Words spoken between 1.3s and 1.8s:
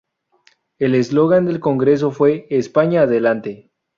del